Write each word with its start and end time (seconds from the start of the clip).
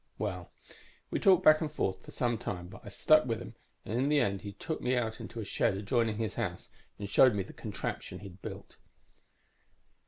Well, 0.17 0.49
we 1.11 1.19
talked 1.19 1.43
back 1.43 1.61
and 1.61 1.71
forth 1.71 2.03
for 2.03 2.09
some 2.09 2.39
time, 2.39 2.69
but 2.69 2.81
I 2.83 2.89
stuck 2.89 3.27
with 3.27 3.39
him 3.39 3.53
and 3.85 3.95
in 3.99 4.09
the 4.09 4.19
end 4.19 4.41
he 4.41 4.53
took 4.53 4.81
me 4.81 4.95
out 4.97 5.19
into 5.19 5.39
a 5.39 5.45
shed 5.45 5.75
adjoining 5.77 6.17
his 6.17 6.33
house 6.33 6.69
and 6.97 7.07
showed 7.07 7.35
me 7.35 7.43
the 7.43 7.53
contraption 7.53 8.21
he'd 8.21 8.41
built. 8.41 8.77